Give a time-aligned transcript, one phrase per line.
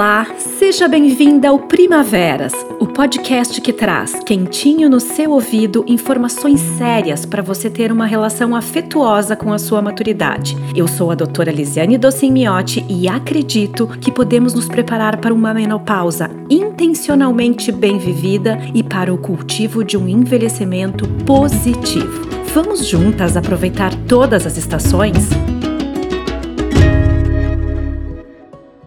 [0.00, 7.26] Olá, seja bem-vinda ao Primaveras, o podcast que traz quentinho no seu ouvido informações sérias
[7.26, 10.56] para você ter uma relação afetuosa com a sua maturidade.
[10.74, 15.52] Eu sou a doutora Lisiane Docin Miotti e acredito que podemos nos preparar para uma
[15.52, 22.26] menopausa intencionalmente bem vivida e para o cultivo de um envelhecimento positivo.
[22.54, 25.28] Vamos juntas aproveitar todas as estações?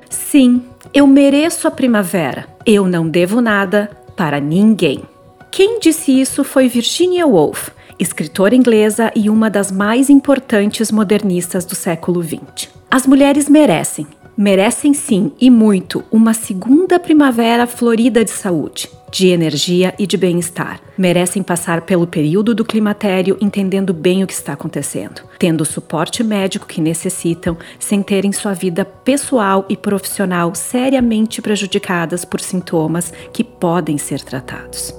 [0.10, 2.46] Sim, eu mereço a primavera.
[2.66, 5.02] Eu não devo nada para ninguém.
[5.50, 7.70] Quem disse isso foi Virginia Woolf,
[8.00, 12.70] escritora inglesa e uma das mais importantes modernistas do século XX.
[12.92, 14.06] As mulheres merecem,
[14.38, 20.82] merecem sim e muito uma segunda primavera florida de saúde, de energia e de bem-estar.
[20.98, 26.24] Merecem passar pelo período do climatério entendendo bem o que está acontecendo, tendo o suporte
[26.24, 33.44] médico que necessitam, sem terem sua vida pessoal e profissional seriamente prejudicadas por sintomas que
[33.44, 34.94] podem ser tratados.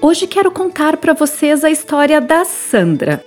[0.00, 3.24] Hoje quero contar para vocês a história da Sandra,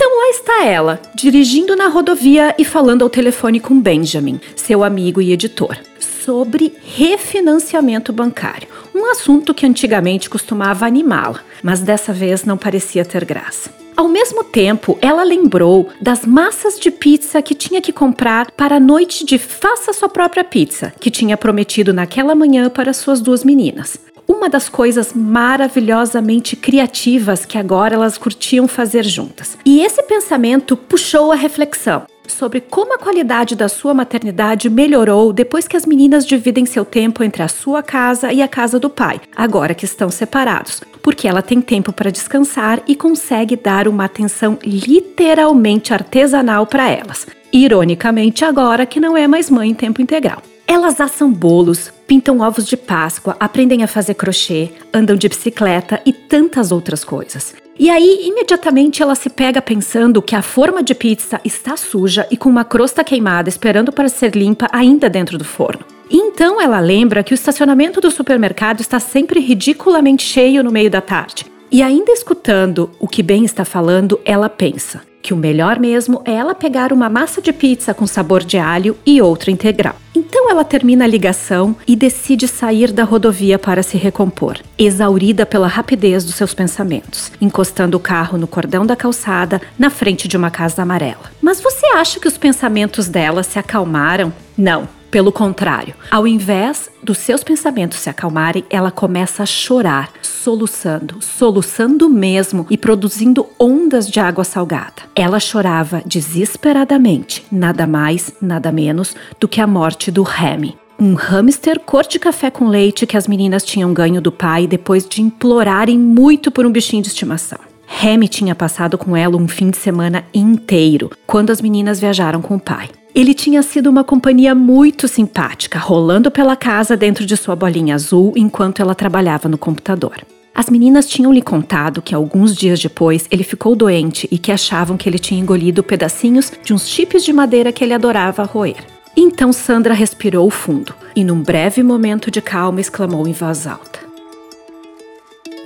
[0.00, 5.20] então lá está ela, dirigindo na rodovia e falando ao telefone com Benjamin, seu amigo
[5.20, 5.76] e editor,
[6.24, 8.68] sobre refinanciamento bancário.
[8.94, 13.70] Um assunto que antigamente costumava animá-la, mas dessa vez não parecia ter graça.
[13.96, 18.80] Ao mesmo tempo, ela lembrou das massas de pizza que tinha que comprar para a
[18.80, 23.98] noite de Faça Sua Própria Pizza, que tinha prometido naquela manhã para suas duas meninas
[24.28, 29.56] uma das coisas maravilhosamente criativas que agora elas curtiam fazer juntas.
[29.64, 35.66] E esse pensamento puxou a reflexão sobre como a qualidade da sua maternidade melhorou depois
[35.66, 39.20] que as meninas dividem seu tempo entre a sua casa e a casa do pai,
[39.34, 44.58] agora que estão separados, porque ela tem tempo para descansar e consegue dar uma atenção
[44.62, 47.26] literalmente artesanal para elas.
[47.52, 50.42] Ironicamente, agora que não é mais mãe em tempo integral.
[50.70, 56.12] Elas assam bolos, pintam ovos de Páscoa, aprendem a fazer crochê, andam de bicicleta e
[56.12, 57.54] tantas outras coisas.
[57.78, 62.36] E aí, imediatamente, ela se pega pensando que a forma de pizza está suja e
[62.36, 65.86] com uma crosta queimada esperando para ser limpa ainda dentro do forno.
[66.10, 71.00] Então ela lembra que o estacionamento do supermercado está sempre ridiculamente cheio no meio da
[71.00, 71.46] tarde.
[71.70, 76.32] E ainda escutando o que Ben está falando, ela pensa: que o melhor mesmo é
[76.32, 79.96] ela pegar uma massa de pizza com sabor de alho e outra integral.
[80.14, 85.66] Então ela termina a ligação e decide sair da rodovia para se recompor, exaurida pela
[85.66, 90.50] rapidez dos seus pensamentos, encostando o carro no cordão da calçada na frente de uma
[90.50, 91.30] casa amarela.
[91.40, 94.32] Mas você acha que os pensamentos dela se acalmaram?
[94.56, 101.22] Não, pelo contrário, ao invés dos seus pensamentos se acalmarem, ela começa a chorar, soluçando,
[101.22, 105.02] soluçando mesmo e produzindo ondas de água salgada.
[105.16, 110.76] Ela chorava desesperadamente, nada mais, nada menos do que a morte do Remy.
[111.00, 115.08] Um hamster cor de café com leite que as meninas tinham ganho do pai depois
[115.08, 117.58] de implorarem muito por um bichinho de estimação.
[117.86, 122.56] Remy tinha passado com ela um fim de semana inteiro, quando as meninas viajaram com
[122.56, 122.90] o pai.
[123.14, 128.32] Ele tinha sido uma companhia muito simpática, rolando pela casa dentro de sua bolinha azul
[128.36, 130.24] enquanto ela trabalhava no computador.
[130.54, 134.96] As meninas tinham lhe contado que alguns dias depois ele ficou doente e que achavam
[134.96, 138.84] que ele tinha engolido pedacinhos de uns chips de madeira que ele adorava roer.
[139.16, 144.00] Então Sandra respirou fundo e, num breve momento de calma, exclamou em voz alta: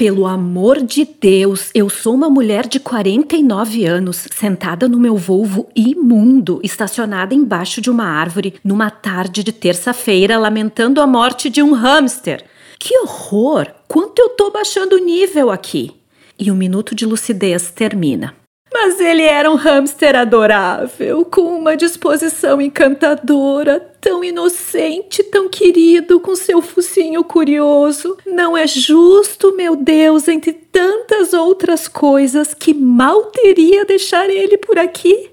[0.02, 5.68] pelo amor de Deus, eu sou uma mulher de 49 anos, sentada no meu Volvo
[5.76, 11.72] imundo, estacionada embaixo de uma árvore, numa tarde de terça-feira, lamentando a morte de um
[11.72, 12.44] hamster.
[12.80, 13.68] Que horror!
[13.86, 15.92] Quanto eu tô baixando o nível aqui!
[16.36, 18.41] E o minuto de lucidez termina.
[18.72, 26.34] Mas ele era um hamster adorável, com uma disposição encantadora, tão inocente, tão querido, com
[26.34, 28.16] seu focinho curioso.
[28.26, 34.78] Não é justo, meu Deus, entre tantas outras coisas, que mal teria deixar ele por
[34.78, 35.30] aqui.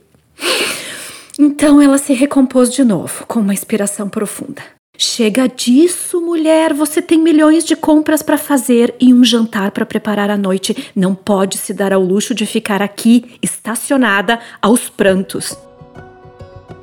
[1.39, 4.61] Então ela se recompôs de novo, com uma inspiração profunda.
[5.01, 6.73] Chega disso, mulher.
[6.73, 10.91] Você tem milhões de compras para fazer e um jantar para preparar à noite.
[10.93, 15.57] Não pode se dar ao luxo de ficar aqui, estacionada, aos prantos.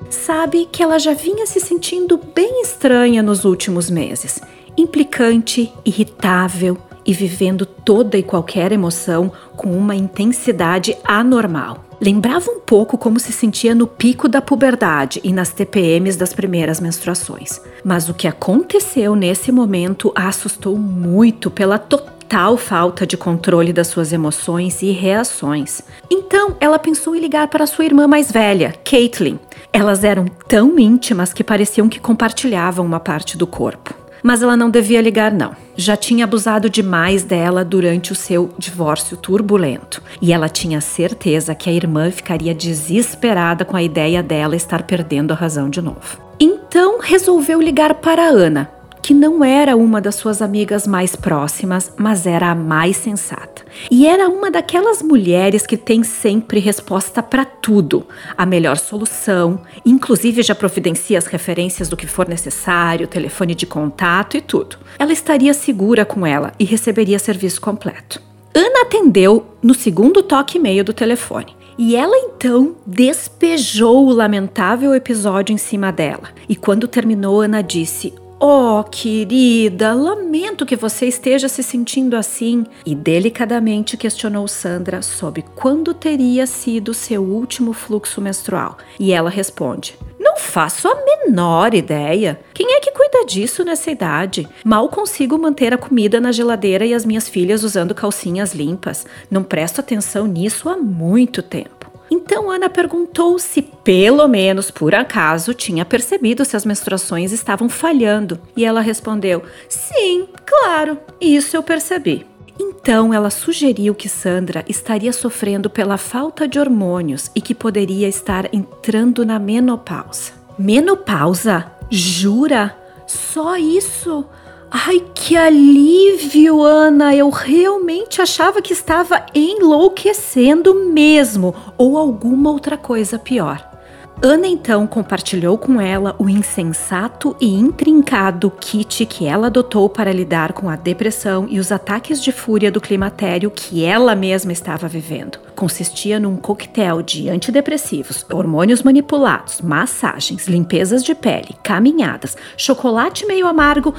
[0.09, 4.41] Sabe que ela já vinha se sentindo bem estranha nos últimos meses.
[4.79, 11.86] Implicante, irritável e vivendo toda e qualquer emoção com uma intensidade anormal.
[12.01, 16.79] Lembrava um pouco como se sentia no pico da puberdade e nas TPMs das primeiras
[16.79, 17.61] menstruações.
[17.83, 23.87] Mas o que aconteceu nesse momento a assustou muito pela total falta de controle das
[23.87, 25.81] suas emoções e reações.
[26.11, 29.39] Então, ela pensou em ligar para sua irmã mais velha, Caitlin.
[29.73, 34.06] Elas eram tão íntimas que pareciam que compartilhavam uma parte do corpo.
[34.23, 35.55] Mas ela não devia ligar, não.
[35.77, 40.03] Já tinha abusado demais dela durante o seu divórcio turbulento.
[40.21, 45.33] E ela tinha certeza que a irmã ficaria desesperada com a ideia dela estar perdendo
[45.33, 46.27] a razão de novo.
[46.39, 48.71] Então resolveu ligar para Ana,
[49.07, 53.63] que não era uma das suas amigas mais próximas, mas era a mais sensata.
[53.89, 58.05] E era uma daquelas mulheres que tem sempre resposta para tudo,
[58.37, 64.37] a melhor solução, inclusive já providencia as referências do que for necessário, telefone de contato
[64.37, 64.77] e tudo.
[64.99, 68.21] Ela estaria segura com ela e receberia serviço completo.
[68.53, 71.55] Ana atendeu no segundo toque e meio do telefone.
[71.79, 76.31] E ela então despejou o lamentável episódio em cima dela.
[76.49, 82.67] E quando terminou, Ana disse: Oh, querida, lamento que você esteja se sentindo assim.
[82.85, 88.77] E delicadamente questionou Sandra sobre quando teria sido seu último fluxo menstrual.
[89.01, 92.39] E ela responde: Não faço a menor ideia.
[92.53, 94.47] Quem é que cuida disso nessa idade?
[94.63, 99.07] Mal consigo manter a comida na geladeira e as minhas filhas usando calcinhas limpas.
[99.31, 101.76] Não presto atenção nisso há muito tempo.
[102.11, 108.39] Então Ana perguntou se, pelo menos por acaso, tinha percebido se as menstruações estavam falhando.
[108.57, 112.27] E ela respondeu: Sim, claro, isso eu percebi.
[112.59, 118.53] Então ela sugeriu que Sandra estaria sofrendo pela falta de hormônios e que poderia estar
[118.55, 120.33] entrando na menopausa.
[120.59, 121.71] Menopausa?
[121.91, 122.77] Jura?
[123.07, 124.25] Só isso?
[124.71, 127.15] Ai, que alívio, Ana!
[127.15, 133.76] Eu realmente achava que estava enlouquecendo mesmo, ou alguma outra coisa pior.
[134.23, 140.55] Ana então compartilhou com ela o insensato e intrincado kit que ela adotou para lidar
[140.55, 145.39] com a depressão e os ataques de fúria do climatério que ela mesma estava vivendo.
[145.55, 153.95] Consistia num coquetel de antidepressivos, hormônios manipulados, massagens, limpezas de pele, caminhadas, chocolate meio amargo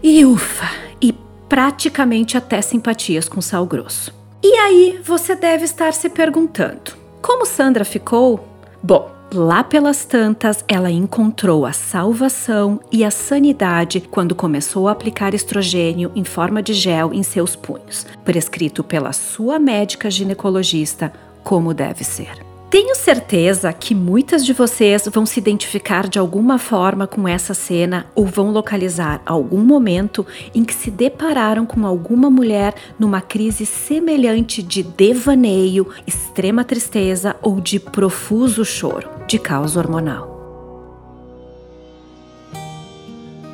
[0.00, 0.70] e ufa,
[1.02, 1.12] e
[1.48, 4.14] praticamente até simpatias com sal grosso.
[4.44, 8.46] E aí você deve estar se perguntando: como Sandra ficou?
[8.80, 15.34] Bom, Lá pelas tantas, ela encontrou a salvação e a sanidade quando começou a aplicar
[15.34, 21.12] estrogênio em forma de gel em seus punhos, prescrito pela sua médica ginecologista,
[21.42, 22.45] como deve ser.
[22.68, 28.06] Tenho certeza que muitas de vocês vão se identificar de alguma forma com essa cena
[28.12, 34.64] ou vão localizar algum momento em que se depararam com alguma mulher numa crise semelhante
[34.64, 40.35] de devaneio, extrema tristeza ou de profuso choro, de causa hormonal.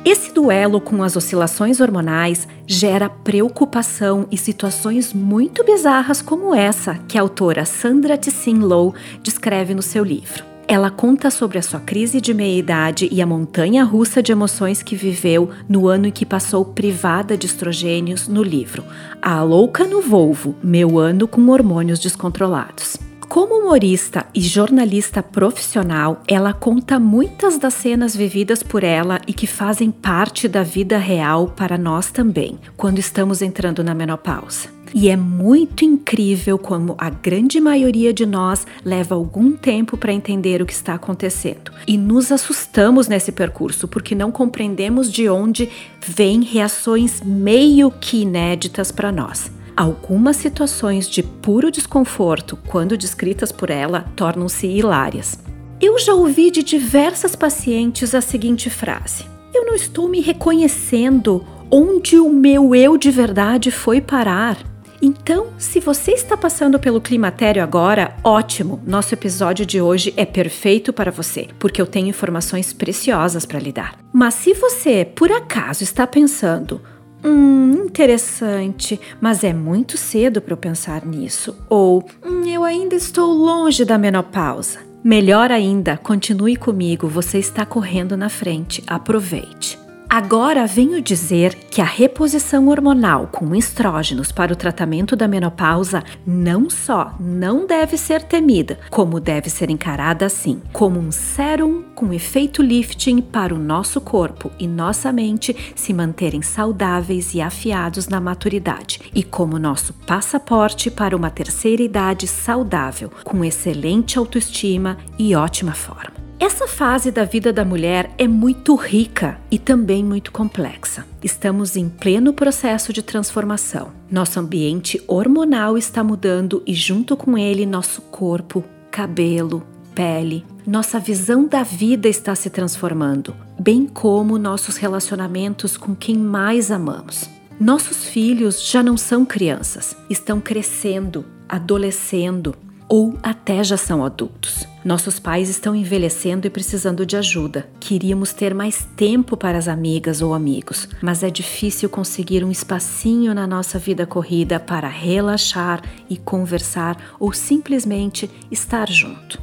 [0.05, 7.17] Esse duelo com as oscilações hormonais gera preocupação e situações muito bizarras como essa que
[7.17, 10.43] a autora Sandra Tissin Low descreve no seu livro.
[10.67, 14.95] Ela conta sobre a sua crise de meia-idade e a montanha russa de emoções que
[14.95, 18.83] viveu no ano em que passou privada de estrogênios no livro
[19.21, 22.97] A Louca no Volvo Meu Ano com Hormônios Descontrolados.
[23.27, 29.47] Como humorista e jornalista profissional, ela conta muitas das cenas vividas por ela e que
[29.47, 34.69] fazem parte da vida real para nós também, quando estamos entrando na menopausa.
[34.93, 40.61] E é muito incrível como a grande maioria de nós leva algum tempo para entender
[40.61, 41.71] o que está acontecendo.
[41.87, 45.67] E nos assustamos nesse percurso porque não compreendemos de onde
[46.05, 49.49] vêm reações meio que inéditas para nós.
[49.75, 55.39] Algumas situações de puro desconforto, quando descritas por ela, tornam-se hilárias.
[55.81, 62.19] Eu já ouvi de diversas pacientes a seguinte frase: Eu não estou me reconhecendo onde
[62.19, 64.57] o meu eu de verdade foi parar.
[65.01, 68.81] Então, se você está passando pelo climatério agora, ótimo!
[68.85, 73.73] Nosso episódio de hoje é perfeito para você, porque eu tenho informações preciosas para lhe
[73.73, 73.97] dar.
[74.13, 76.79] Mas se você, por acaso, está pensando,
[77.23, 81.55] Hum, interessante, mas é muito cedo para eu pensar nisso.
[81.69, 84.79] Ou, hum, eu ainda estou longe da menopausa.
[85.03, 89.82] Melhor ainda, continue comigo, você está correndo na frente, aproveite.
[90.15, 96.69] Agora venho dizer que a reposição hormonal com estrógenos para o tratamento da menopausa não
[96.69, 102.61] só não deve ser temida, como deve ser encarada assim, como um sérum com efeito
[102.61, 109.01] lifting para o nosso corpo e nossa mente se manterem saudáveis e afiados na maturidade,
[109.15, 116.22] e como nosso passaporte para uma terceira idade saudável, com excelente autoestima e ótima forma.
[116.45, 121.05] Essa fase da vida da mulher é muito rica e também muito complexa.
[121.23, 123.93] Estamos em pleno processo de transformação.
[124.11, 129.63] Nosso ambiente hormonal está mudando e, junto com ele, nosso corpo, cabelo,
[129.95, 136.69] pele, nossa visão da vida está se transformando, bem como nossos relacionamentos com quem mais
[136.69, 137.29] amamos.
[137.57, 142.53] Nossos filhos já não são crianças, estão crescendo, adolescendo,
[142.93, 144.67] ou até já são adultos.
[144.85, 147.67] Nossos pais estão envelhecendo e precisando de ajuda.
[147.79, 153.33] Queríamos ter mais tempo para as amigas ou amigos, mas é difícil conseguir um espacinho
[153.33, 159.41] na nossa vida corrida para relaxar e conversar ou simplesmente estar junto.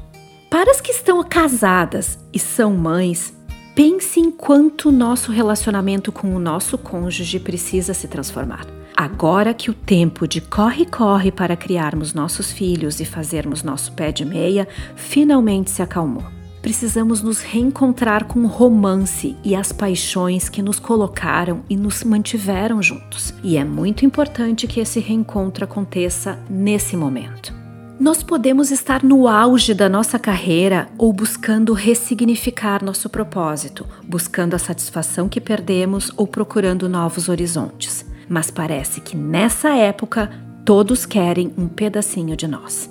[0.49, 3.35] Para as que estão casadas e são mães,
[3.75, 8.80] pense em quanto nosso relacionamento com o nosso cônjuge precisa se transformar.
[9.01, 14.27] Agora que o tempo de corre-corre para criarmos nossos filhos e fazermos nosso pé de
[14.27, 16.23] meia finalmente se acalmou.
[16.61, 22.83] Precisamos nos reencontrar com o romance e as paixões que nos colocaram e nos mantiveram
[22.83, 23.33] juntos.
[23.43, 27.55] E é muito importante que esse reencontro aconteça nesse momento.
[27.99, 34.59] Nós podemos estar no auge da nossa carreira ou buscando ressignificar nosso propósito, buscando a
[34.59, 40.31] satisfação que perdemos ou procurando novos horizontes mas parece que nessa época
[40.65, 42.89] todos querem um pedacinho de nós.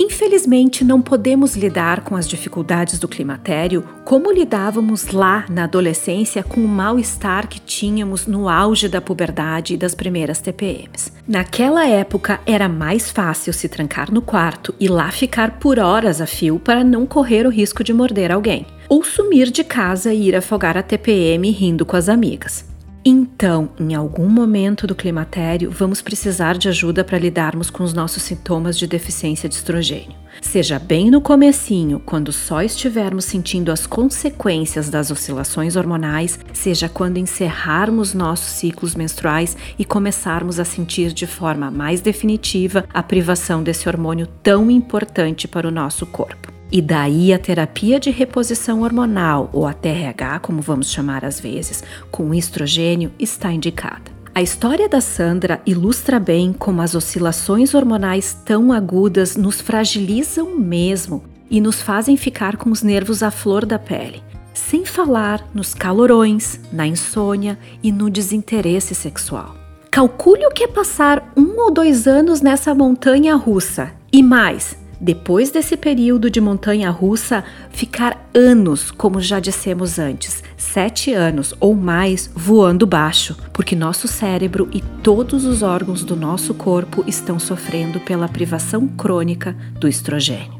[0.00, 6.60] Infelizmente, não podemos lidar com as dificuldades do climatério como lidávamos lá na adolescência com
[6.60, 11.12] o mal-estar que tínhamos no auge da puberdade e das primeiras TPMs.
[11.26, 16.26] Naquela época, era mais fácil se trancar no quarto e lá ficar por horas a
[16.26, 20.36] fio para não correr o risco de morder alguém, ou sumir de casa e ir
[20.36, 22.67] afogar a TPM rindo com as amigas.
[23.10, 28.22] Então, em algum momento do climatério, vamos precisar de ajuda para lidarmos com os nossos
[28.22, 30.12] sintomas de deficiência de estrogênio.
[30.42, 37.16] Seja bem no comecinho, quando só estivermos sentindo as consequências das oscilações hormonais, seja quando
[37.16, 43.88] encerrarmos nossos ciclos menstruais e começarmos a sentir de forma mais definitiva a privação desse
[43.88, 46.57] hormônio tão importante para o nosso corpo.
[46.70, 51.82] E daí a terapia de reposição hormonal, ou a TRH, como vamos chamar às vezes,
[52.10, 54.18] com estrogênio, está indicada.
[54.34, 61.24] A história da Sandra ilustra bem como as oscilações hormonais tão agudas nos fragilizam mesmo
[61.50, 64.22] e nos fazem ficar com os nervos à flor da pele.
[64.52, 69.56] Sem falar nos calorões, na insônia e no desinteresse sexual.
[69.90, 75.50] Calcule o que é passar um ou dois anos nessa montanha russa e mais, depois
[75.50, 82.30] desse período de montanha russa, ficar anos, como já dissemos antes, sete anos ou mais
[82.34, 88.28] voando baixo, porque nosso cérebro e todos os órgãos do nosso corpo estão sofrendo pela
[88.28, 90.58] privação crônica do estrogênio.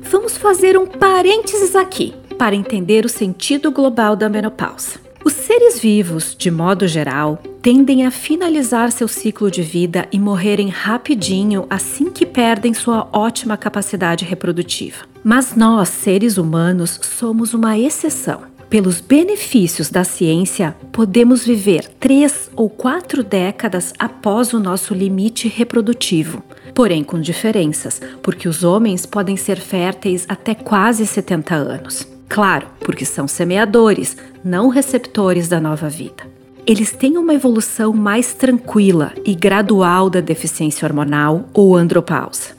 [0.00, 5.00] Vamos fazer um parênteses aqui para entender o sentido global da menopausa.
[5.24, 10.68] Os seres vivos, de modo geral, tendem a finalizar seu ciclo de vida e morrerem
[10.68, 15.04] rapidinho assim que perdem sua ótima capacidade reprodutiva.
[15.22, 18.50] Mas nós, seres humanos, somos uma exceção.
[18.68, 26.42] Pelos benefícios da ciência, podemos viver três ou quatro décadas após o nosso limite reprodutivo,
[26.74, 32.08] porém com diferenças, porque os homens podem ser férteis até quase 70 anos.
[32.28, 36.32] Claro, porque são semeadores, não receptores da nova vida.
[36.64, 42.50] Eles têm uma evolução mais tranquila e gradual da deficiência hormonal ou andropausa.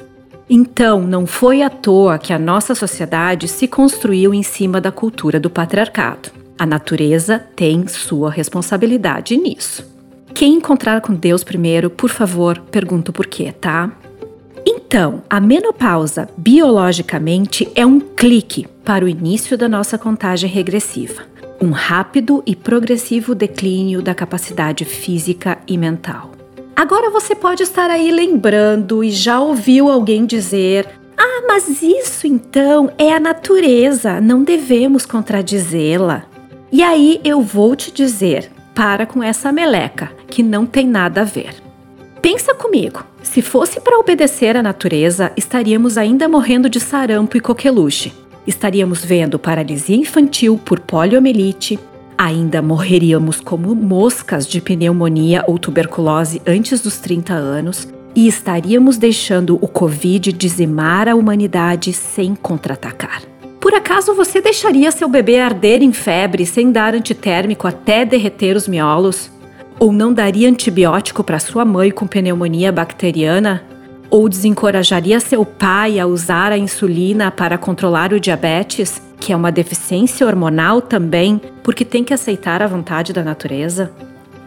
[0.50, 5.40] Então, não foi à toa que a nossa sociedade se construiu em cima da cultura
[5.40, 6.32] do patriarcado.
[6.60, 9.90] A natureza tem sua responsabilidade nisso.
[10.34, 13.90] Quem encontrar com Deus primeiro, por favor, pergunta o porquê, tá?
[14.66, 21.24] Então, a menopausa biologicamente é um clique para o início da nossa contagem regressiva,
[21.64, 26.32] um rápido e progressivo declínio da capacidade física e mental.
[26.76, 32.92] Agora você pode estar aí lembrando e já ouviu alguém dizer: Ah, mas isso então
[32.98, 36.26] é a natureza, não devemos contradizê-la.
[36.70, 41.26] E aí eu vou te dizer: para com essa meleca, que não tem nada a
[41.26, 41.56] ver.
[42.22, 48.14] Pensa comigo, se fosse para obedecer à natureza, estaríamos ainda morrendo de sarampo e coqueluche.
[48.46, 51.80] Estaríamos vendo paralisia infantil por poliomielite,
[52.18, 59.58] ainda morreríamos como moscas de pneumonia ou tuberculose antes dos 30 anos e estaríamos deixando
[59.62, 63.24] o Covid dizimar a humanidade sem contra-atacar.
[63.60, 68.68] Por acaso você deixaria seu bebê arder em febre sem dar antitérmico até derreter os
[68.68, 69.32] miolos?
[69.80, 73.64] Ou não daria antibiótico para sua mãe com pneumonia bacteriana?
[74.14, 79.52] Ou desencorajaria seu pai a usar a insulina para controlar o diabetes, que é uma
[79.52, 83.92] deficiência hormonal também, porque tem que aceitar a vontade da natureza?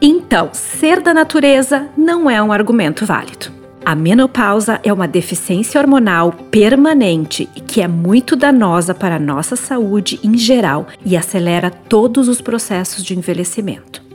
[0.01, 3.51] Então, ser da natureza não é um argumento válido.
[3.85, 9.57] A menopausa é uma deficiência hormonal permanente e que é muito danosa para a nossa
[9.57, 14.06] saúde em geral e acelera todos os processos de envelhecimento.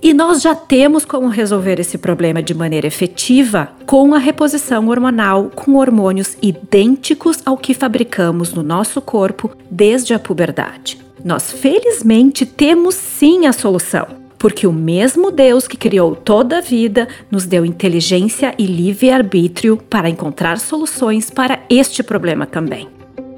[0.00, 5.50] E nós já temos como resolver esse problema de maneira efetiva com a reposição hormonal
[5.54, 10.98] com hormônios idênticos ao que fabricamos no nosso corpo desde a puberdade.
[11.24, 17.08] Nós felizmente temos sim a solução porque o mesmo Deus que criou toda a vida
[17.30, 22.88] nos deu inteligência e livre-arbítrio para encontrar soluções para este problema também.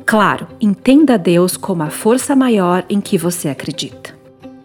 [0.04, 4.19] Claro, entenda Deus como a força maior em que você acredita.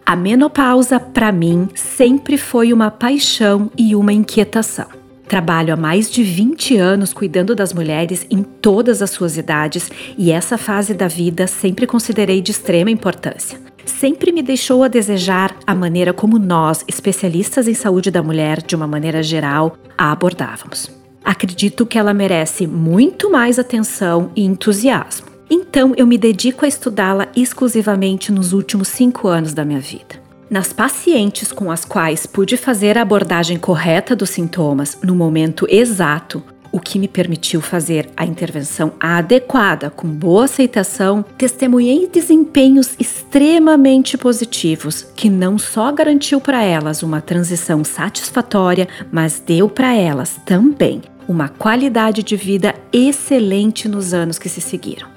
[0.06, 4.86] A menopausa, para mim, sempre foi uma paixão e uma inquietação.
[5.28, 10.30] Trabalho há mais de 20 anos cuidando das mulheres em todas as suas idades e
[10.30, 15.74] essa fase da vida sempre considerei de extrema importância sempre me deixou a desejar a
[15.74, 20.90] maneira como nós, especialistas em saúde da mulher, de uma maneira geral, a abordávamos.
[21.24, 25.35] Acredito que ela merece muito mais atenção e entusiasmo.
[25.48, 30.26] Então, eu me dedico a estudá-la exclusivamente nos últimos cinco anos da minha vida.
[30.48, 36.42] Nas pacientes com as quais pude fazer a abordagem correta dos sintomas no momento exato,
[36.70, 45.06] o que me permitiu fazer a intervenção adequada, com boa aceitação, testemunhei desempenhos extremamente positivos,
[45.16, 51.48] que não só garantiu para elas uma transição satisfatória, mas deu para elas também uma
[51.48, 55.15] qualidade de vida excelente nos anos que se seguiram.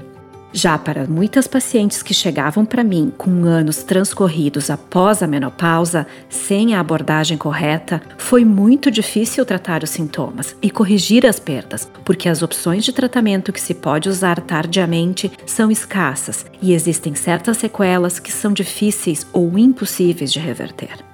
[0.51, 6.73] Já para muitas pacientes que chegavam para mim com anos transcorridos após a menopausa, sem
[6.73, 12.41] a abordagem correta, foi muito difícil tratar os sintomas e corrigir as perdas, porque as
[12.41, 18.31] opções de tratamento que se pode usar tardiamente são escassas e existem certas sequelas que
[18.31, 21.08] são difíceis ou impossíveis de reverter.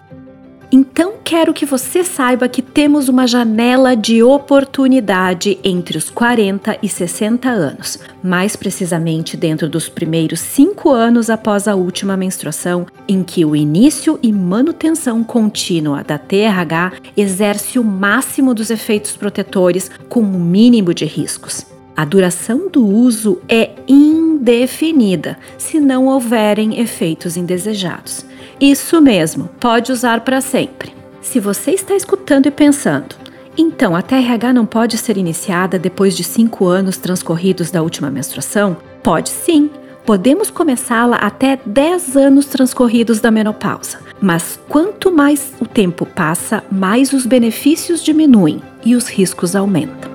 [0.72, 6.90] Então, quero que você saiba que temos uma janela de oportunidade entre os 40 e
[6.90, 13.46] 60 anos, mais precisamente dentro dos primeiros cinco anos após a última menstruação, em que
[13.46, 20.40] o início e manutenção contínua da TRH exerce o máximo dos efeitos protetores com o
[20.40, 21.75] mínimo de riscos.
[21.96, 28.26] A duração do uso é indefinida se não houverem efeitos indesejados.
[28.60, 30.94] Isso mesmo, pode usar para sempre.
[31.22, 33.16] Se você está escutando e pensando,
[33.58, 38.76] então a TRH não pode ser iniciada depois de 5 anos transcorridos da última menstruação?
[39.02, 39.70] Pode sim.
[40.06, 44.00] Podemos começá-la até 10 anos transcorridos da menopausa.
[44.22, 50.15] Mas quanto mais o tempo passa, mais os benefícios diminuem e os riscos aumentam.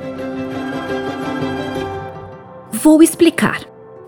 [2.83, 3.61] Vou explicar.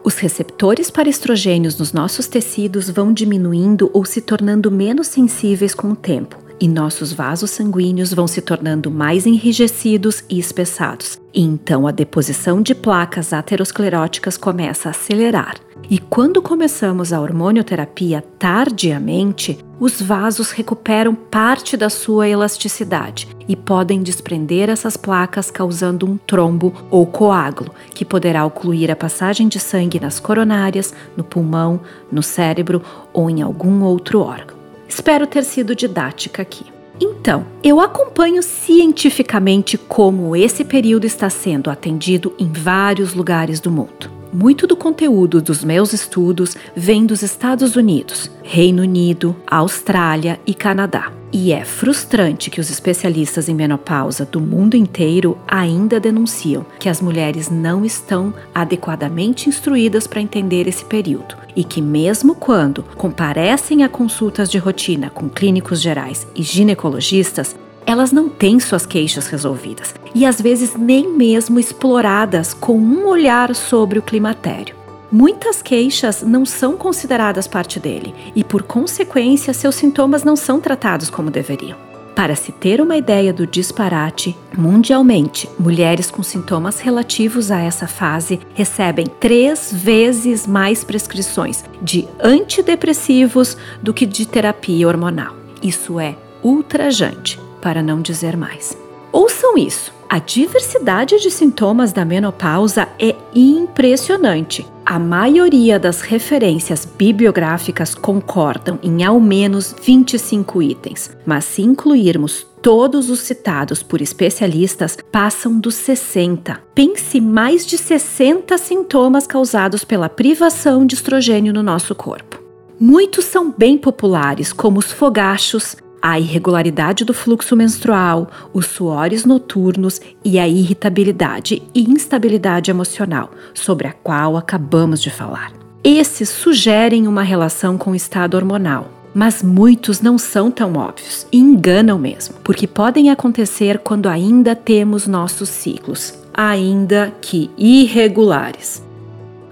[0.02, 5.90] Os receptores para estrogênios nos nossos tecidos vão diminuindo ou se tornando menos sensíveis com
[5.90, 11.18] o tempo, e nossos vasos sanguíneos vão se tornando mais enrijecidos e espessados.
[11.34, 15.56] E então a deposição de placas ateroscleróticas começa a acelerar.
[15.90, 24.02] E quando começamos a hormonioterapia tardiamente, os vasos recuperam parte da sua elasticidade e podem
[24.02, 29.98] desprender essas placas causando um trombo ou coágulo, que poderá ocluir a passagem de sangue
[29.98, 32.80] nas coronárias, no pulmão, no cérebro
[33.12, 34.61] ou em algum outro órgão.
[34.94, 36.66] Espero ter sido didática aqui.
[37.00, 44.21] Então, eu acompanho cientificamente como esse período está sendo atendido em vários lugares do mundo.
[44.32, 51.12] Muito do conteúdo dos meus estudos vem dos Estados Unidos, Reino Unido, Austrália e Canadá.
[51.30, 57.02] E é frustrante que os especialistas em menopausa do mundo inteiro ainda denunciam que as
[57.02, 63.88] mulheres não estão adequadamente instruídas para entender esse período e que, mesmo quando comparecem a
[63.88, 67.54] consultas de rotina com clínicos gerais e ginecologistas,
[67.86, 73.54] elas não têm suas queixas resolvidas e às vezes nem mesmo exploradas com um olhar
[73.54, 74.74] sobre o climatério.
[75.10, 81.10] Muitas queixas não são consideradas parte dele e, por consequência, seus sintomas não são tratados
[81.10, 81.76] como deveriam.
[82.14, 88.40] Para se ter uma ideia do disparate, mundialmente, mulheres com sintomas relativos a essa fase
[88.54, 95.34] recebem três vezes mais prescrições de antidepressivos do que de terapia hormonal.
[95.62, 98.76] Isso é ultrajante para não dizer mais.
[99.12, 99.92] Ouçam isso!
[100.12, 104.66] A diversidade de sintomas da menopausa é impressionante.
[104.84, 113.08] A maioria das referências bibliográficas concordam em ao menos 25 itens, mas se incluirmos todos
[113.08, 116.60] os citados por especialistas, passam dos 60.
[116.74, 122.42] Pense mais de 60 sintomas causados pela privação de estrogênio no nosso corpo.
[122.78, 130.00] Muitos são bem populares, como os fogachos, a irregularidade do fluxo menstrual, os suores noturnos
[130.24, 135.52] e a irritabilidade e instabilidade emocional, sobre a qual acabamos de falar.
[135.84, 141.38] Esses sugerem uma relação com o estado hormonal, mas muitos não são tão óbvios e
[141.38, 148.82] enganam mesmo, porque podem acontecer quando ainda temos nossos ciclos, ainda que irregulares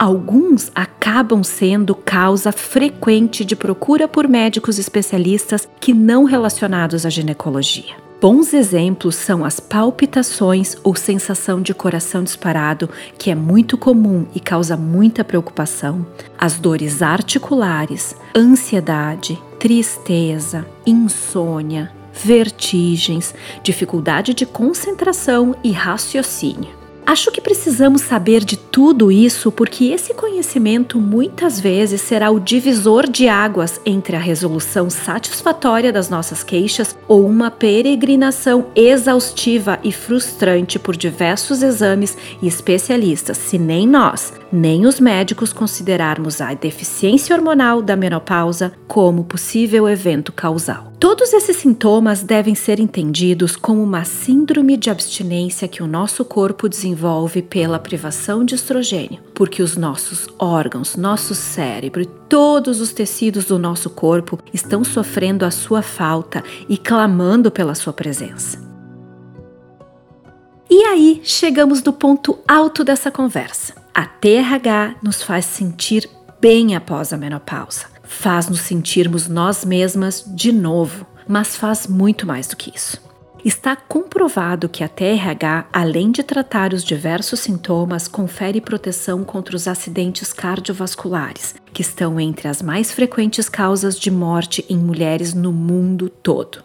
[0.01, 7.95] alguns acabam sendo causa frequente de procura por médicos especialistas que não relacionados à ginecologia.
[8.19, 14.41] Bons exemplos são as palpitações ou sensação de coração disparado, que é muito comum e
[14.41, 16.07] causa muita preocupação,
[16.39, 26.80] as dores articulares, ansiedade, tristeza, insônia, vertigens, dificuldade de concentração e raciocínio.
[27.11, 33.11] Acho que precisamos saber de tudo isso porque esse conhecimento muitas vezes será o divisor
[33.11, 40.79] de águas entre a resolução satisfatória das nossas queixas ou uma peregrinação exaustiva e frustrante
[40.79, 47.81] por diversos exames e especialistas, se nem nós, nem os médicos considerarmos a deficiência hormonal
[47.81, 50.93] da menopausa como possível evento causal.
[50.99, 56.69] Todos esses sintomas devem ser entendidos como uma síndrome de abstinência que o nosso corpo
[56.69, 63.47] desenvolve pela privação de estrogênio, porque os nossos órgãos, nosso cérebro e todos os tecidos
[63.47, 68.59] do nosso corpo estão sofrendo a sua falta e clamando pela sua presença.
[70.69, 73.80] E aí chegamos no ponto alto dessa conversa.
[73.95, 76.09] A TRH nos faz sentir
[76.41, 82.47] bem após a menopausa, faz nos sentirmos nós mesmas de novo, mas faz muito mais
[82.47, 83.01] do que isso.
[83.45, 89.67] Está comprovado que a TRH, além de tratar os diversos sintomas, confere proteção contra os
[89.67, 96.09] acidentes cardiovasculares, que estão entre as mais frequentes causas de morte em mulheres no mundo
[96.09, 96.63] todo.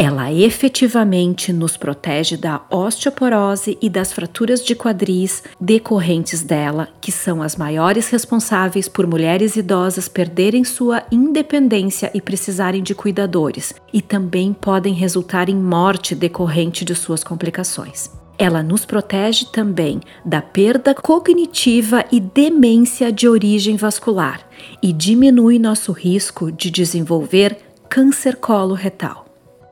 [0.00, 7.42] Ela efetivamente nos protege da osteoporose e das fraturas de quadris decorrentes dela, que são
[7.42, 14.52] as maiores responsáveis por mulheres idosas perderem sua independência e precisarem de cuidadores, e também
[14.52, 18.08] podem resultar em morte decorrente de suas complicações.
[18.38, 24.48] Ela nos protege também da perda cognitiva e demência de origem vascular
[24.80, 27.58] e diminui nosso risco de desenvolver
[27.88, 29.27] câncer colo-retal.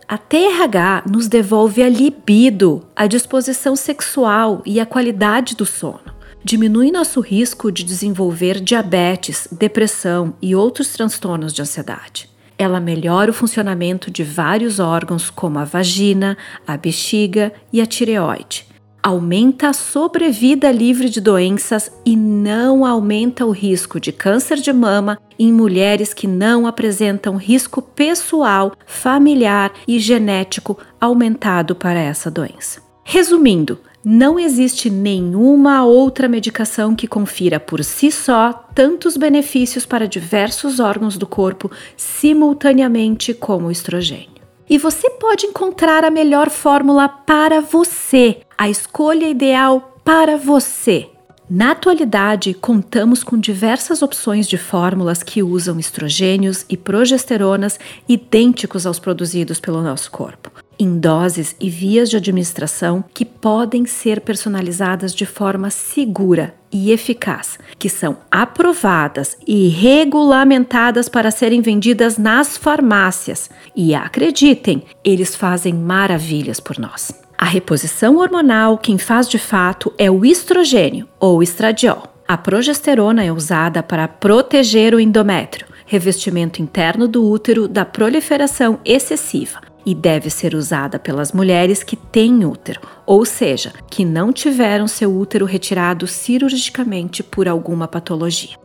[0.08, 6.14] A TRH nos devolve a libido, a disposição sexual e a qualidade do sono.
[6.44, 12.30] Diminui nosso risco de desenvolver diabetes, depressão e outros transtornos de ansiedade.
[12.56, 18.75] Ela melhora o funcionamento de vários órgãos, como a vagina, a bexiga e a tireoide
[19.06, 25.16] aumenta a sobrevida livre de doenças e não aumenta o risco de câncer de mama
[25.38, 32.82] em mulheres que não apresentam risco pessoal, familiar e genético aumentado para essa doença.
[33.04, 40.80] Resumindo, não existe nenhuma outra medicação que confira por si só tantos benefícios para diversos
[40.80, 44.35] órgãos do corpo simultaneamente como o estrogênio.
[44.68, 51.08] E você pode encontrar a melhor fórmula para você, a escolha ideal para você.
[51.48, 58.98] Na atualidade, contamos com diversas opções de fórmulas que usam estrogênios e progesteronas idênticos aos
[58.98, 65.24] produzidos pelo nosso corpo em doses e vias de administração que podem ser personalizadas de
[65.24, 73.48] forma segura e eficaz, que são aprovadas e regulamentadas para serem vendidas nas farmácias.
[73.74, 77.12] E acreditem, eles fazem maravilhas por nós.
[77.38, 82.14] A reposição hormonal, quem faz de fato é o estrogênio ou estradiol.
[82.28, 89.65] A progesterona é usada para proteger o endométrio, revestimento interno do útero da proliferação excessiva
[89.86, 95.16] e deve ser usada pelas mulheres que têm útero, ou seja, que não tiveram seu
[95.16, 98.56] útero retirado cirurgicamente por alguma patologia.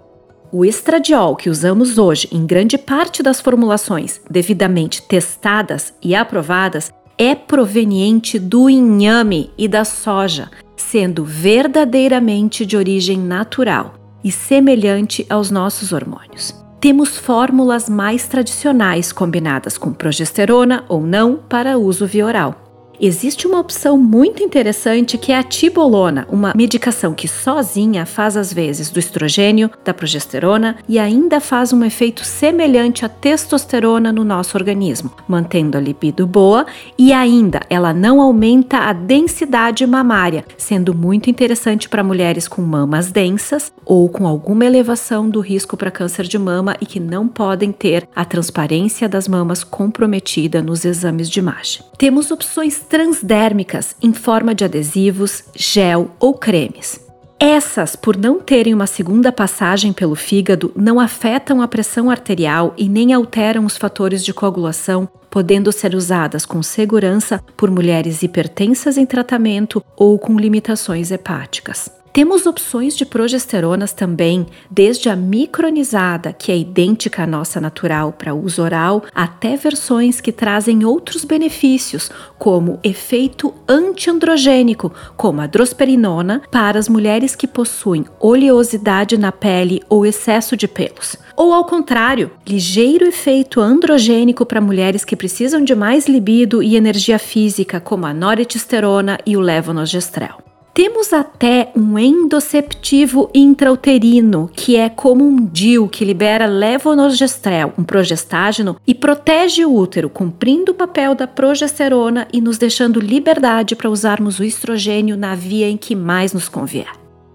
[0.51, 7.35] O estradiol que usamos hoje em grande parte das formulações devidamente testadas e aprovadas é
[7.35, 15.93] proveniente do inhame e da soja, sendo verdadeiramente de origem natural e semelhante aos nossos
[15.93, 22.60] hormônios temos fórmulas mais tradicionais combinadas com progesterona ou não para uso via oral.
[23.03, 28.53] Existe uma opção muito interessante que é a tibolona, uma medicação que sozinha faz às
[28.53, 34.55] vezes do estrogênio, da progesterona e ainda faz um efeito semelhante à testosterona no nosso
[34.55, 41.27] organismo, mantendo a libido boa e ainda ela não aumenta a densidade mamária, sendo muito
[41.27, 46.37] interessante para mulheres com mamas densas ou com alguma elevação do risco para câncer de
[46.37, 51.81] mama e que não podem ter a transparência das mamas comprometida nos exames de imagem.
[51.97, 56.99] Temos opções transdérmicas em forma de adesivos, gel ou cremes.
[57.39, 62.89] Essas, por não terem uma segunda passagem pelo fígado, não afetam a pressão arterial e
[62.89, 69.05] nem alteram os fatores de coagulação, podendo ser usadas com segurança por mulheres hipertensas em
[69.05, 72.00] tratamento ou com limitações hepáticas.
[72.13, 78.33] Temos opções de progesteronas também, desde a micronizada, que é idêntica à nossa natural para
[78.33, 86.77] uso oral, até versões que trazem outros benefícios, como efeito antiandrogênico, como a drosperinona para
[86.77, 91.15] as mulheres que possuem oleosidade na pele ou excesso de pelos.
[91.37, 97.17] Ou ao contrário, ligeiro efeito androgênico para mulheres que precisam de mais libido e energia
[97.17, 100.50] física, como a noretisterona e o levonorgestrel.
[100.73, 108.77] Temos até um endoceptivo intrauterino, que é como um DIU que libera levonorgestrel, um progestágeno,
[108.87, 114.39] e protege o útero, cumprindo o papel da progesterona e nos deixando liberdade para usarmos
[114.39, 116.87] o estrogênio na via em que mais nos convier.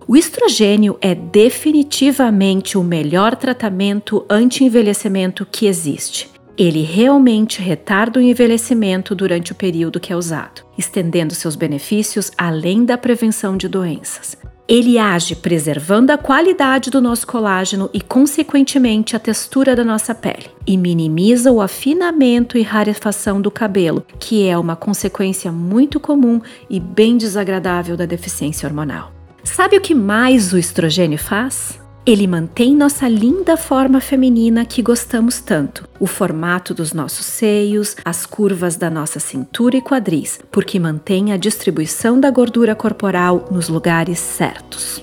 [0.08, 6.35] O estrogênio é definitivamente o melhor tratamento anti-envelhecimento que existe.
[6.58, 12.82] Ele realmente retarda o envelhecimento durante o período que é usado, estendendo seus benefícios além
[12.82, 14.38] da prevenção de doenças.
[14.66, 20.50] Ele age preservando a qualidade do nosso colágeno e, consequentemente, a textura da nossa pele,
[20.66, 26.40] e minimiza o afinamento e rarefação do cabelo, que é uma consequência muito comum
[26.70, 29.12] e bem desagradável da deficiência hormonal.
[29.44, 31.78] Sabe o que mais o estrogênio faz?
[32.06, 38.24] Ele mantém nossa linda forma feminina que gostamos tanto, o formato dos nossos seios, as
[38.24, 44.20] curvas da nossa cintura e quadris, porque mantém a distribuição da gordura corporal nos lugares
[44.20, 45.02] certos.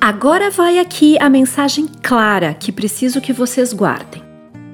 [0.00, 4.22] Agora vai aqui a mensagem clara que preciso que vocês guardem.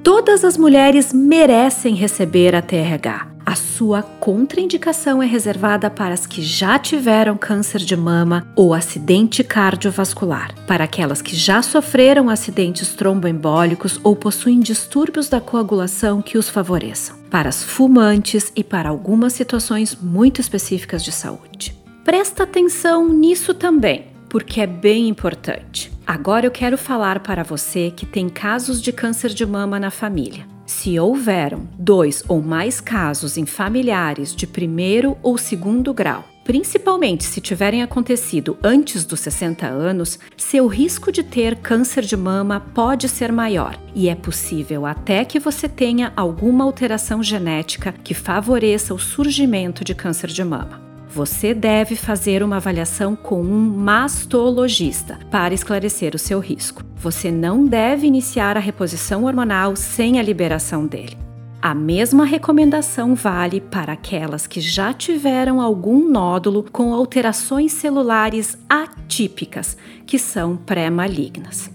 [0.05, 3.30] Todas as mulheres merecem receber a TRH.
[3.51, 9.43] A sua contraindicação é reservada para as que já tiveram câncer de mama ou acidente
[9.43, 16.49] cardiovascular, para aquelas que já sofreram acidentes tromboembólicos ou possuem distúrbios da coagulação que os
[16.49, 21.77] favoreçam, para as fumantes e para algumas situações muito específicas de saúde.
[22.05, 25.91] Presta atenção nisso também, porque é bem importante.
[26.07, 30.47] Agora eu quero falar para você que tem casos de câncer de mama na família.
[30.71, 37.41] Se houveram dois ou mais casos em familiares de primeiro ou segundo grau, principalmente se
[37.41, 43.33] tiverem acontecido antes dos 60 anos, seu risco de ter câncer de mama pode ser
[43.33, 49.83] maior e é possível até que você tenha alguma alteração genética que favoreça o surgimento
[49.83, 50.90] de câncer de mama.
[51.13, 56.85] Você deve fazer uma avaliação com um mastologista para esclarecer o seu risco.
[56.97, 61.19] Você não deve iniciar a reposição hormonal sem a liberação dele.
[61.61, 69.77] A mesma recomendação vale para aquelas que já tiveram algum nódulo com alterações celulares atípicas,
[70.07, 71.71] que são pré-malignas.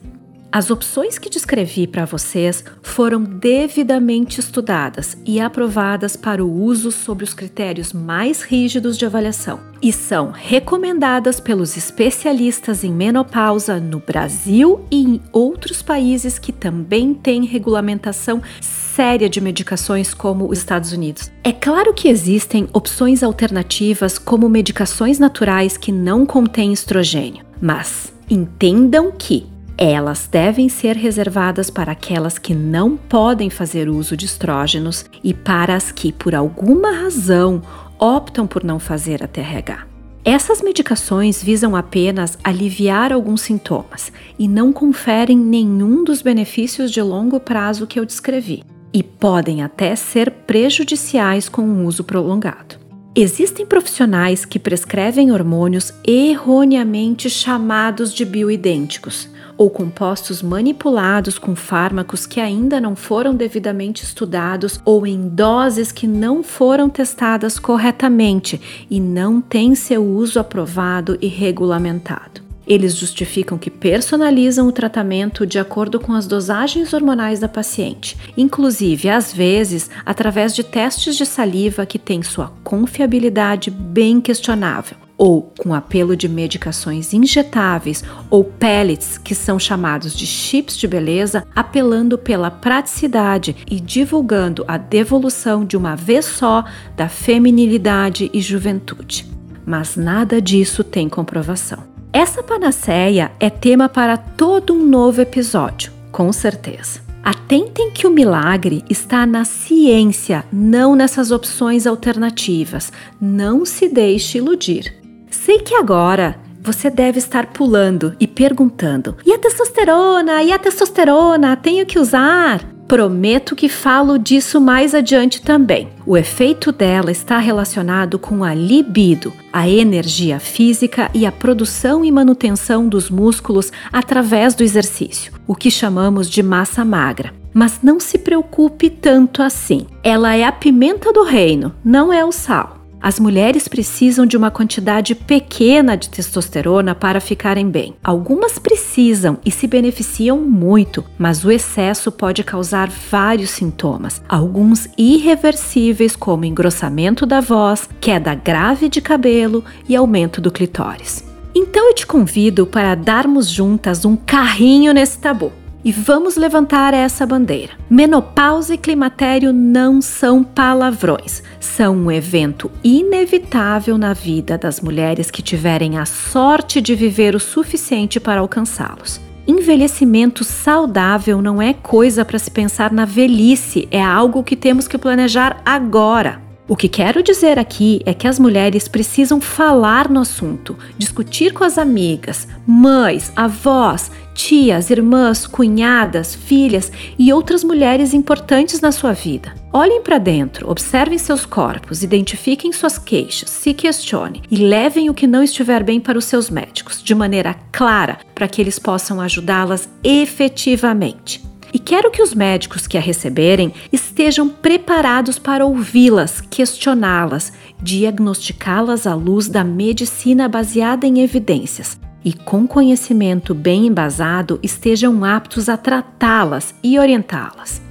[0.55, 7.25] As opções que descrevi para vocês foram devidamente estudadas e aprovadas para o uso sobre
[7.25, 14.85] os critérios mais rígidos de avaliação e são recomendadas pelos especialistas em menopausa no Brasil
[14.89, 21.29] e em outros países que também têm regulamentação séria de medicações como os Estados Unidos.
[21.43, 29.11] É claro que existem opções alternativas como medicações naturais que não contêm estrogênio, mas entendam
[29.11, 35.33] que elas devem ser reservadas para aquelas que não podem fazer uso de estrógenos e
[35.33, 37.61] para as que, por alguma razão,
[37.99, 39.87] optam por não fazer a TRH.
[40.23, 47.39] Essas medicações visam apenas aliviar alguns sintomas e não conferem nenhum dos benefícios de longo
[47.39, 52.75] prazo que eu descrevi, e podem até ser prejudiciais com um uso prolongado.
[53.15, 62.39] Existem profissionais que prescrevem hormônios erroneamente chamados de bioidênticos, ou compostos manipulados com fármacos que
[62.39, 69.41] ainda não foram devidamente estudados ou em doses que não foram testadas corretamente e não
[69.41, 72.45] têm seu uso aprovado e regulamentado.
[72.67, 79.07] Eles justificam que personalizam o tratamento de acordo com as dosagens hormonais da paciente, inclusive,
[79.07, 85.73] às vezes, através de testes de saliva que têm sua confiabilidade bem questionável, ou com
[85.73, 92.51] apelo de medicações injetáveis ou pellets, que são chamados de chips de beleza, apelando pela
[92.51, 99.25] praticidade e divulgando a devolução de uma vez só da feminilidade e juventude.
[99.65, 101.83] Mas nada disso tem comprovação.
[102.13, 107.05] Essa panaceia é tema para todo um novo episódio, com certeza.
[107.25, 112.93] Atentem que o milagre está na ciência, não nessas opções alternativas.
[113.19, 115.04] Não se deixe iludir.
[115.35, 120.41] Sei que agora você deve estar pulando e perguntando: e a testosterona?
[120.41, 121.55] E a testosterona?
[121.57, 122.63] Tenho que usar?
[122.87, 125.89] Prometo que falo disso mais adiante também.
[126.05, 132.11] O efeito dela está relacionado com a libido, a energia física e a produção e
[132.11, 137.33] manutenção dos músculos através do exercício, o que chamamos de massa magra.
[137.53, 139.85] Mas não se preocupe tanto assim.
[140.03, 142.74] Ela é a pimenta do reino, não é o sal.
[143.05, 147.93] As mulheres precisam de uma quantidade pequena de testosterona para ficarem bem.
[148.03, 156.15] Algumas precisam e se beneficiam muito, mas o excesso pode causar vários sintomas, alguns irreversíveis,
[156.15, 161.23] como engrossamento da voz, queda grave de cabelo e aumento do clitóris.
[161.53, 165.51] Então eu te convido para darmos juntas um carrinho nesse tabu
[165.85, 167.73] e vamos levantar essa bandeira.
[167.87, 175.43] Menopausa e climatério não são palavrões, são um evento inevitável na vida das mulheres que
[175.43, 179.21] tiverem a sorte de viver o suficiente para alcançá-los.
[179.47, 184.97] Envelhecimento saudável não é coisa para se pensar na velhice, é algo que temos que
[184.97, 186.44] planejar agora.
[186.67, 191.63] O que quero dizer aqui é que as mulheres precisam falar no assunto, discutir com
[191.63, 199.53] as amigas, mães, avós, tias, irmãs, cunhadas, filhas e outras mulheres importantes na sua vida.
[199.71, 205.27] Olhem para dentro, observem seus corpos, identifiquem suas queixas, se questionem e levem o que
[205.27, 209.87] não estiver bem para os seus médicos, de maneira clara, para que eles possam ajudá-las
[210.03, 211.43] efetivamente.
[211.75, 219.13] E quero que os médicos que a receberem estejam preparados para ouvi-las, questioná-las, diagnosticá-las à
[219.13, 226.73] luz da medicina baseada em evidências e, com conhecimento bem embasado, estejam aptos a tratá-las
[226.81, 227.81] e orientá-las.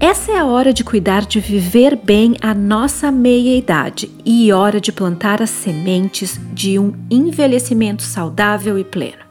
[0.00, 4.90] Essa é a hora de cuidar de viver bem a nossa meia-idade e hora de
[4.90, 9.25] plantar as sementes de um envelhecimento saudável e pleno.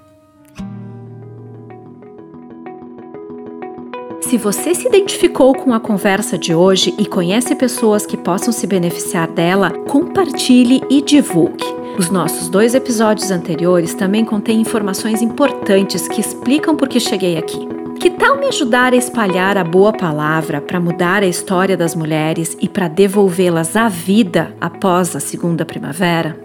[4.27, 8.65] Se você se identificou com a conversa de hoje e conhece pessoas que possam se
[8.65, 11.63] beneficiar dela, compartilhe e divulgue.
[11.95, 17.67] Os nossos dois episódios anteriores também contêm informações importantes que explicam por que cheguei aqui.
[17.99, 22.57] Que tal me ajudar a espalhar a boa palavra para mudar a história das mulheres
[22.59, 26.35] e para devolvê-las à vida após a segunda primavera?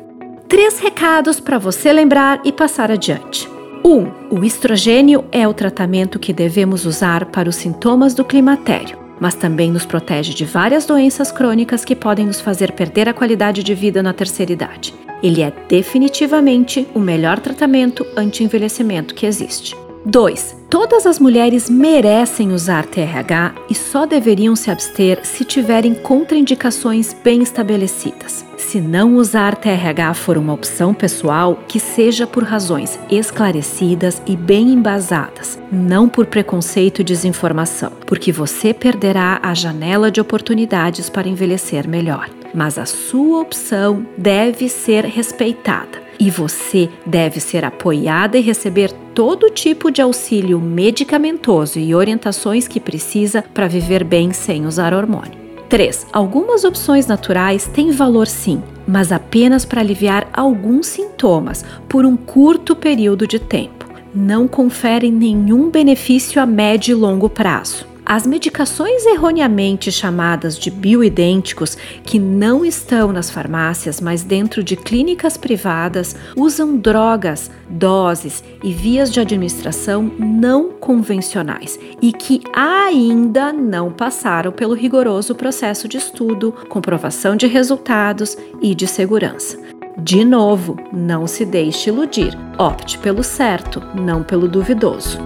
[0.46, 3.48] Três recados para você lembrar e passar adiante.
[3.84, 3.88] 1.
[3.88, 9.34] Um, o estrogênio é o tratamento que devemos usar para os sintomas do climatério, mas
[9.34, 13.74] também nos protege de várias doenças crônicas que podem nos fazer perder a qualidade de
[13.74, 14.94] vida na terceira idade.
[15.22, 19.76] Ele é definitivamente o melhor tratamento anti-envelhecimento que existe.
[20.04, 20.56] 2.
[20.70, 27.42] Todas as mulheres merecem usar TRH e só deveriam se abster se tiverem contraindicações bem
[27.42, 28.44] estabelecidas.
[28.56, 34.72] Se não usar TRH for uma opção pessoal, que seja por razões esclarecidas e bem
[34.72, 41.88] embasadas, não por preconceito e desinformação, porque você perderá a janela de oportunidades para envelhecer
[41.88, 42.30] melhor.
[42.54, 49.50] Mas a sua opção deve ser respeitada e você deve ser apoiada e receber todo
[49.50, 55.40] tipo de auxílio medicamentoso e orientações que precisa para viver bem sem usar hormônio.
[55.70, 56.08] 3.
[56.12, 62.76] Algumas opções naturais têm valor sim, mas apenas para aliviar alguns sintomas por um curto
[62.76, 63.88] período de tempo.
[64.12, 67.89] Não conferem nenhum benefício a médio e longo prazo.
[68.04, 75.36] As medicações erroneamente chamadas de bioidênticos, que não estão nas farmácias, mas dentro de clínicas
[75.36, 84.50] privadas, usam drogas, doses e vias de administração não convencionais e que ainda não passaram
[84.50, 89.58] pelo rigoroso processo de estudo, comprovação de resultados e de segurança.
[89.98, 92.36] De novo, não se deixe iludir.
[92.58, 95.18] Opte pelo certo, não pelo duvidoso.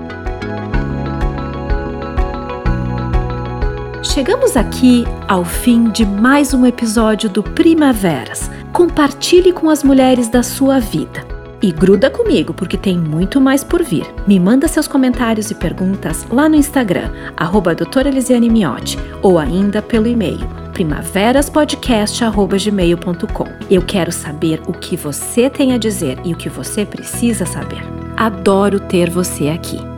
[4.14, 8.48] Chegamos aqui ao fim de mais um episódio do Primaveras.
[8.72, 11.26] Compartilhe com as mulheres da sua vida.
[11.60, 14.06] E gruda comigo, porque tem muito mais por vir.
[14.24, 19.82] Me manda seus comentários e perguntas lá no Instagram, arroba doutora Elisiane Miotti, ou ainda
[19.82, 23.46] pelo e-mail primaveraspodcast.gmail.com.
[23.68, 27.82] Eu quero saber o que você tem a dizer e o que você precisa saber.
[28.16, 29.93] Adoro ter você aqui.